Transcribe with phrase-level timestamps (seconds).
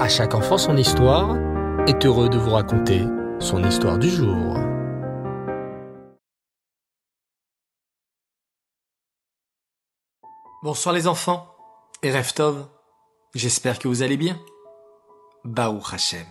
[0.00, 1.36] À chaque enfant son histoire
[1.86, 3.04] est heureux de vous raconter
[3.38, 4.56] son histoire du jour.
[10.62, 11.54] Bonsoir les enfants
[12.02, 12.66] et Reftov,
[13.34, 14.40] j'espère que vous allez bien.
[15.44, 16.26] Baou Hachem.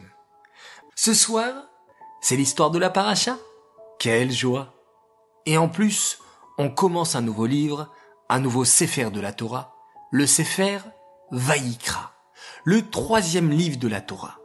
[0.96, 1.54] Ce soir,
[2.22, 3.38] c'est l'histoire de la paracha.
[4.00, 4.74] Quelle joie
[5.46, 6.18] Et en plus,
[6.58, 7.94] on commence un nouveau livre,
[8.30, 9.76] un nouveau Sefer de la Torah,
[10.10, 10.80] le Sefer
[11.30, 12.19] Vaïkra,
[12.64, 14.40] le troisième livre de la Torah.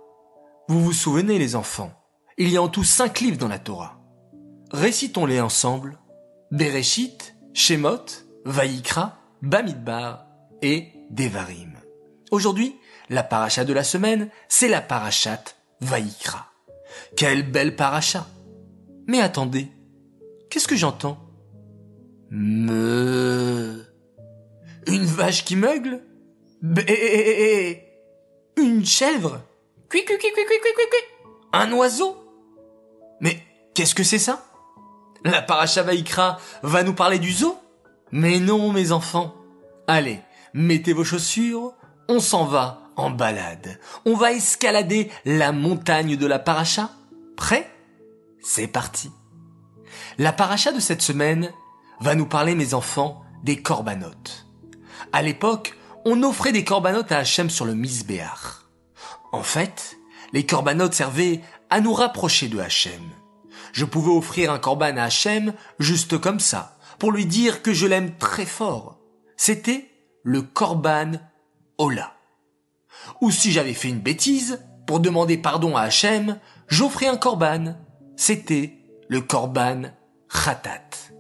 [0.69, 1.93] Vous vous souvenez les enfants,
[2.39, 4.01] il y a en tout cinq livres dans la Torah.
[4.71, 5.99] Récitons-les ensemble.
[6.51, 8.07] Bereshit, Shemot,
[8.45, 10.27] Vaïkra, Bamidbar
[10.63, 11.75] et Devarim.
[12.31, 12.77] Aujourd'hui,
[13.11, 15.43] la paracha de la semaine, c'est la parachat
[15.81, 16.47] Vaïkra.
[17.17, 18.27] Quelle belle paracha
[19.07, 19.69] Mais attendez,
[20.51, 21.19] qu'est-ce que j'entends?
[22.31, 23.85] Me...
[24.87, 26.03] Une vache qui meugle?
[26.63, 27.84] Bé...
[28.57, 29.41] Une chèvre
[29.89, 31.27] Cui, cui, cui, cui, cui, cui, cui.
[31.53, 32.17] Un oiseau
[33.21, 33.43] Mais
[33.75, 34.45] qu'est-ce que c'est ça?
[35.25, 37.57] La paracha Vaïkra va nous parler du zoo?
[38.11, 39.35] Mais non, mes enfants.
[39.87, 40.21] Allez,
[40.53, 41.73] mettez vos chaussures,
[42.09, 43.81] on s'en va en balade.
[44.05, 46.91] On va escalader la montagne de la paracha.
[47.37, 47.71] Prêt?
[48.41, 49.11] C'est parti.
[50.19, 51.53] La paracha de cette semaine
[52.01, 54.47] va nous parler, mes enfants, des corbanotes.
[55.13, 58.65] À l'époque, on offrait des corbanotes à Hachem sur le Misbéach.
[59.33, 59.97] En fait,
[60.33, 63.03] les corbanotes servaient à nous rapprocher de Hachem.
[63.73, 67.87] Je pouvais offrir un corban à Hachem juste comme ça, pour lui dire que je
[67.87, 68.99] l'aime très fort.
[69.37, 69.91] C'était
[70.23, 71.13] le korban
[71.79, 72.15] Ola.
[73.21, 76.39] Ou si j'avais fait une bêtise, pour demander pardon à Hachem,
[76.69, 77.77] j'offrais un korban.
[78.17, 78.79] C'était
[79.09, 79.83] le korban
[80.29, 81.11] Khatat.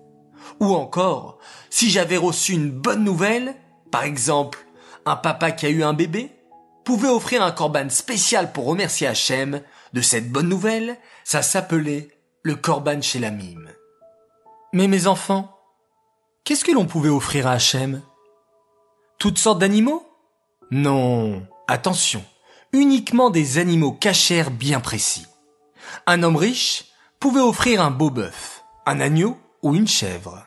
[0.60, 1.38] Ou encore,
[1.70, 3.56] si j'avais reçu une bonne nouvelle,
[3.90, 4.64] par exemple,
[5.06, 6.30] un papa qui a eu un bébé,
[6.84, 12.10] pouvait offrir un korban spécial pour remercier Hachem de cette bonne nouvelle, ça s'appelait
[12.42, 13.70] le korban chez la mime.
[14.72, 15.56] Mais mes enfants,
[16.44, 18.02] qu'est-ce que l'on pouvait offrir à Hachem?
[19.18, 20.06] Toutes sortes d'animaux?
[20.70, 22.24] Non, attention,
[22.72, 25.26] uniquement des animaux cachers bien précis.
[26.06, 26.86] Un homme riche
[27.20, 30.44] pouvait offrir un beau bœuf, un agneau ou une chèvre.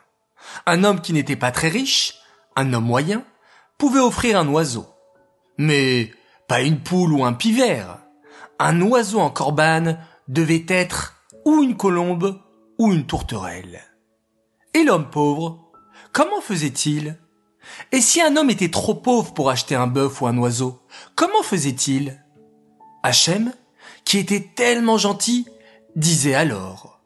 [0.66, 2.16] Un homme qui n'était pas très riche,
[2.56, 3.24] un homme moyen,
[3.78, 4.86] pouvait offrir un oiseau.
[5.58, 6.12] Mais
[6.48, 8.00] pas une poule ou un pivert.
[8.60, 11.16] Un oiseau en corbane devait être
[11.46, 12.42] ou une colombe
[12.78, 13.82] ou une tourterelle.
[14.74, 15.72] Et l'homme pauvre,
[16.12, 17.20] comment faisait-il?
[17.92, 20.82] Et si un homme était trop pauvre pour acheter un bœuf ou un oiseau,
[21.16, 22.24] comment faisait-il?
[23.04, 23.54] Hachem,
[24.06, 25.48] qui était tellement gentil,
[25.96, 27.02] disait alors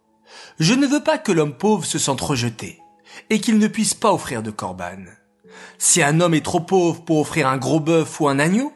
[0.59, 2.79] Je ne veux pas que l'homme pauvre se sente rejeté
[3.29, 5.05] et qu'il ne puisse pas offrir de corban.
[5.77, 8.71] Si un homme est trop pauvre pour offrir un gros bœuf ou un agneau,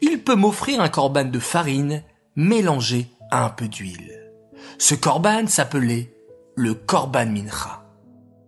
[0.00, 2.02] il peut m'offrir un corban de farine
[2.36, 4.30] mélangé à un peu d'huile.
[4.78, 6.12] Ce corban s'appelait
[6.56, 7.84] le corban mincha.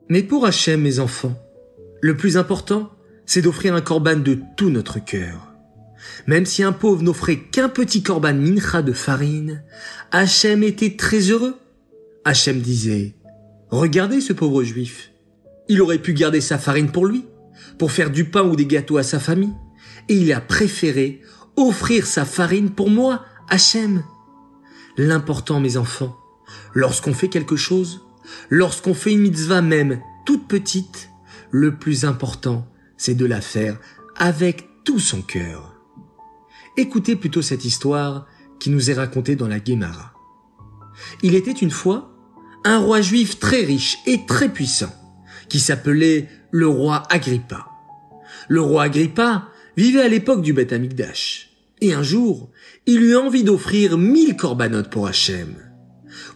[0.08, 1.34] Mais pour Hachem, mes enfants,
[2.00, 2.90] le plus important,
[3.26, 5.52] c'est d'offrir un corban de tout notre cœur.
[6.26, 9.62] Même si un pauvre n'offrait qu'un petit corban mincha de farine,
[10.10, 11.56] Hachem était très heureux.
[12.24, 13.14] Hachem disait,
[13.70, 15.12] regardez ce pauvre juif.
[15.68, 17.24] Il aurait pu garder sa farine pour lui,
[17.78, 19.54] pour faire du pain ou des gâteaux à sa famille,
[20.08, 21.20] et il a préféré
[21.56, 24.04] offrir sa farine pour moi, Hachem.
[24.96, 26.16] L'important, mes enfants,
[26.74, 28.06] lorsqu'on fait quelque chose,
[28.50, 31.10] lorsqu'on fait une mitzvah même toute petite,
[31.50, 33.78] le plus important, c'est de la faire
[34.16, 35.74] avec tout son cœur.
[36.76, 38.26] Écoutez plutôt cette histoire
[38.58, 40.14] qui nous est racontée dans la Guémara.
[41.22, 42.12] Il était une fois
[42.64, 44.92] un roi juif très riche et très puissant,
[45.48, 47.66] qui s'appelait le roi Agrippa.
[48.48, 51.50] Le roi Agrippa vivait à l'époque du Beth Amikdash.
[51.80, 52.50] Et un jour,
[52.86, 55.54] il eut envie d'offrir mille corbanotes pour Hachem.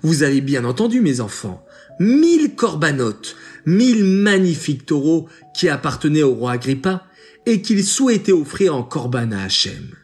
[0.03, 1.65] Vous avez bien entendu, mes enfants,
[2.00, 7.05] mille corbanotes, mille magnifiques taureaux qui appartenaient au roi Agrippa
[7.47, 9.94] et qu'il souhaitait offrir en corban à Hachem.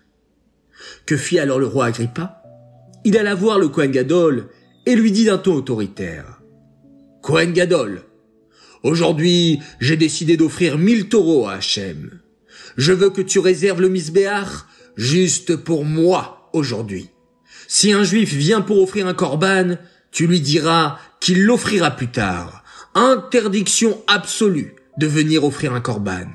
[1.07, 2.43] Que fit alors le roi Agrippa?
[3.05, 4.49] Il alla voir le Kohen Gadol
[4.87, 6.41] et lui dit d'un ton autoritaire.
[7.21, 8.03] Kohen Gadol,
[8.83, 12.21] aujourd'hui j'ai décidé d'offrir mille taureaux à Hachem.
[12.77, 17.11] Je veux que tu réserves le misbéach juste pour moi aujourd'hui.
[17.69, 19.77] Si un juif vient pour offrir un corban,
[20.11, 22.63] tu lui diras qu'il l'offrira plus tard.
[22.95, 26.31] Interdiction absolue de venir offrir un corban.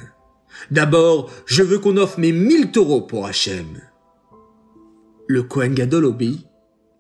[0.72, 3.82] D'abord, je veux qu'on offre mes mille taureaux pour Hachem.
[5.28, 5.76] Le Kohen.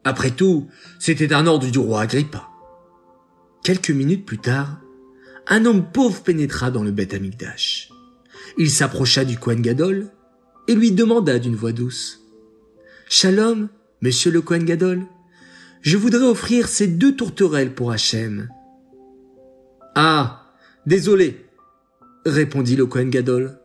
[0.04, 0.68] Après tout,
[1.00, 2.48] c'était un ordre du roi Agrippa.
[3.64, 4.80] Quelques minutes plus tard,
[5.50, 7.90] un homme pauvre pénétra dans le Beth Amikdash.
[8.58, 10.10] Il s'approcha du Kohen Gadol
[10.68, 12.22] et lui demanda d'une voix douce.
[13.08, 13.70] Shalom,
[14.02, 15.06] monsieur le Kohen Gadol.
[15.82, 18.50] Je voudrais offrir ces deux tourterelles pour Hachem.
[19.96, 20.52] Ah,
[20.86, 21.46] désolé,
[22.26, 23.58] répondit le Kohen Gadol.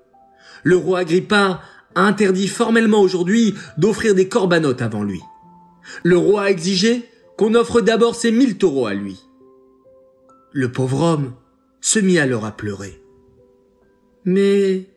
[0.62, 1.62] Le roi Agrippa
[1.94, 5.20] a interdit formellement aujourd'hui d'offrir des corbanotes avant lui.
[6.04, 9.20] Le roi a exigé qu'on offre d'abord ses mille taureaux à lui.
[10.52, 11.32] Le pauvre homme
[11.82, 13.02] se mit alors à pleurer.
[14.24, 14.88] Mais,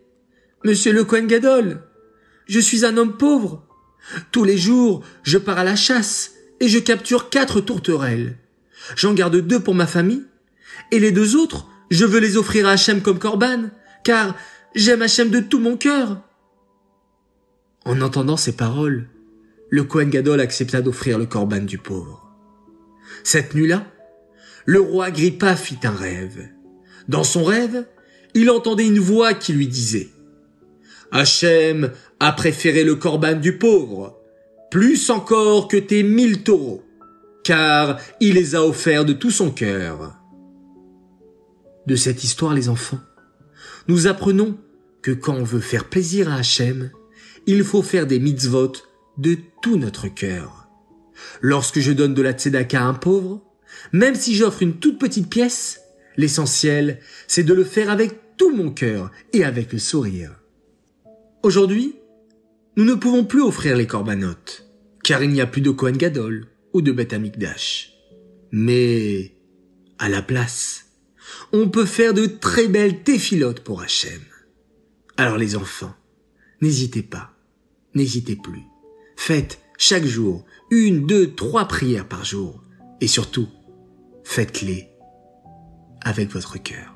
[0.63, 1.81] monsieur le Kohen Gadol,
[2.47, 3.67] je suis un homme pauvre.
[4.31, 8.37] Tous les jours, je pars à la chasse et je capture quatre tourterelles.
[8.95, 10.23] J'en garde deux pour ma famille
[10.91, 13.69] et les deux autres, je veux les offrir à Hachem comme corban,
[14.03, 14.35] car
[14.75, 16.21] j'aime Hachem de tout mon cœur.
[17.83, 19.09] En entendant ces paroles,
[19.71, 22.31] le Kohen Gadol accepta d'offrir le corban du pauvre.
[23.23, 23.87] Cette nuit-là,
[24.65, 26.54] le roi Agrippa fit un rêve.
[27.07, 27.85] Dans son rêve,
[28.33, 30.09] il entendait une voix qui lui disait
[31.11, 34.19] Hachem a préféré le corban du pauvre,
[34.71, 36.83] plus encore que tes mille taureaux,
[37.43, 40.15] car il les a offerts de tout son cœur.
[41.85, 42.99] De cette histoire, les enfants,
[43.87, 44.57] nous apprenons
[45.01, 46.89] que quand on veut faire plaisir à Hachem,
[47.45, 48.73] il faut faire des mitzvot
[49.19, 50.67] de tout notre cœur.
[51.41, 53.43] Lorsque je donne de la tzedaka à un pauvre,
[53.93, 55.81] même si j'offre une toute petite pièce,
[56.17, 60.31] l'essentiel, c'est de le faire avec tout mon cœur et avec le sourire.
[61.43, 61.95] Aujourd'hui,
[62.77, 64.67] nous ne pouvons plus offrir les corbanotes,
[65.03, 67.93] car il n'y a plus de Kohen Gadol ou de Beth Amikdash.
[68.51, 69.35] Mais,
[69.97, 70.87] à la place,
[71.51, 74.21] on peut faire de très belles téphilotes pour Hachem.
[75.17, 75.95] Alors les enfants,
[76.61, 77.31] n'hésitez pas,
[77.93, 78.63] n'hésitez plus.
[79.15, 82.61] Faites chaque jour une, deux, trois prières par jour.
[83.01, 83.47] Et surtout,
[84.23, 84.89] faites-les
[86.05, 86.93] avec votre cœur.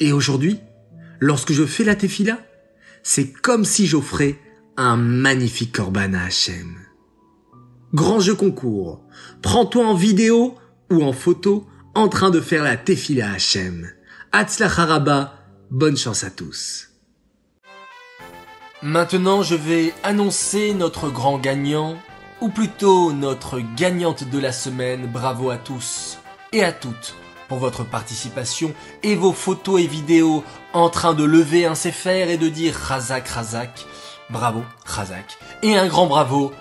[0.00, 0.58] Et aujourd'hui,
[1.20, 2.38] lorsque je fais la tefila,
[3.02, 4.38] c'est comme si j'offrais
[4.76, 6.76] un magnifique korban à Hachem.
[7.94, 9.04] Grand jeu concours.
[9.40, 10.56] Prends-toi en vidéo
[10.90, 13.88] ou en photo en train de faire la tefila à Hachem.
[14.32, 15.38] Haraba,
[15.70, 16.90] bonne chance à tous.
[18.82, 21.96] Maintenant, je vais annoncer notre grand gagnant,
[22.40, 25.06] ou plutôt notre gagnante de la semaine.
[25.06, 26.18] Bravo à tous
[26.52, 27.14] et à toutes
[27.48, 32.36] pour votre participation et vos photos et vidéos en train de lever un céphère et
[32.36, 33.86] de dire Razak Razak.
[34.30, 35.38] Bravo Razak.
[35.62, 36.52] Et un grand bravo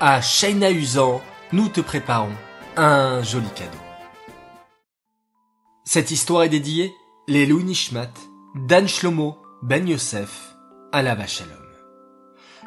[0.00, 1.20] à Shaina Usan.
[1.52, 2.32] Nous te préparons
[2.76, 3.78] un joli cadeau.
[5.84, 6.94] Cette histoire est dédiée
[7.28, 8.12] les Louis Nishmat
[8.54, 10.52] Dan Shlomo Ben Yosef
[11.00, 11.56] la Shalom.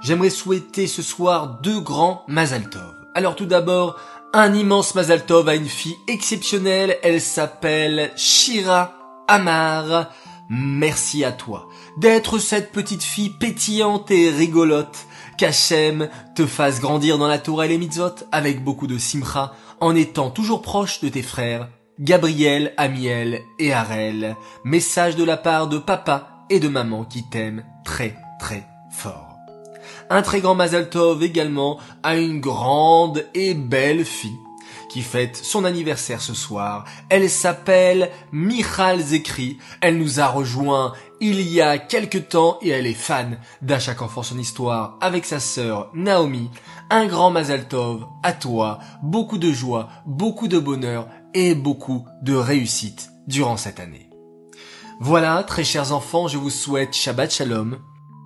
[0.02, 2.94] J'aimerais souhaiter ce soir deux grands Mazal Tov.
[3.14, 4.00] Alors tout d'abord,
[4.34, 6.98] un immense Mazal Tov à une fille exceptionnelle.
[7.04, 8.94] Elle s'appelle Shira
[9.28, 10.12] Amar.
[10.50, 11.68] Merci à toi
[11.98, 15.08] d'être cette petite fille pétillante et rigolote.
[15.38, 19.94] Qu'Hachem te fasse grandir dans la Torah et les mitzvot avec beaucoup de simcha en
[19.96, 21.68] étant toujours proche de tes frères
[22.00, 27.66] Gabriel, Amiel et Harel, message de la part de papa et de maman qui t'aiment
[27.86, 29.25] très très fort.
[30.10, 34.38] Un très grand Mazal Tov également à une grande et belle fille
[34.90, 36.86] qui fête son anniversaire ce soir.
[37.10, 39.58] Elle s'appelle Michal Zekri.
[39.82, 44.02] Elle nous a rejoint il y a quelque temps et elle est fan d'À chaque
[44.02, 46.50] enfant son histoire avec sa sœur Naomi.
[46.90, 52.36] Un grand Mazal Tov à toi, beaucoup de joie, beaucoup de bonheur et beaucoup de
[52.36, 54.10] réussite durant cette année.
[55.00, 57.80] Voilà, très chers enfants, je vous souhaite Shabbat Shalom.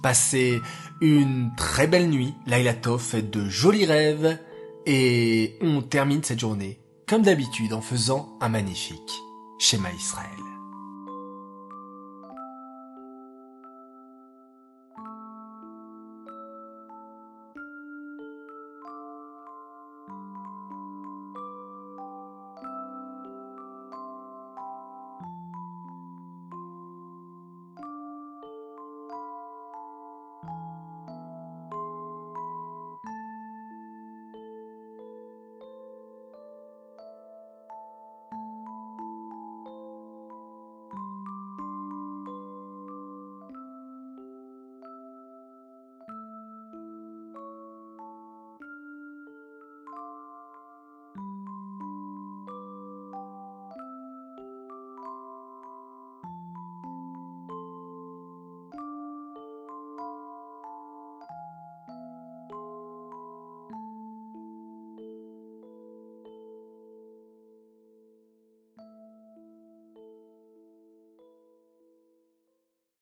[0.03, 0.61] Passez
[1.01, 4.37] une très belle nuit, Laila faites de jolis rêves,
[4.85, 9.21] et on termine cette journée, comme d'habitude, en faisant un magnifique
[9.59, 10.48] schéma Israël.